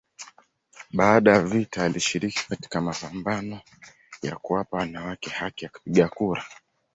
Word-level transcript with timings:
Baada 0.93 1.31
ya 1.33 1.41
vita 1.41 1.83
alishiriki 1.83 2.47
katika 2.49 2.81
mapambano 2.81 3.61
ya 4.21 4.35
kuwapa 4.35 4.77
wanawake 4.77 5.29
haki 5.29 5.65
ya 5.65 5.71
kupiga 5.71 6.07
kura. 6.07 6.43